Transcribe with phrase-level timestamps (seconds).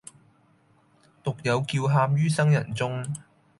[1.23, 3.05] 獨有叫喊于生人中，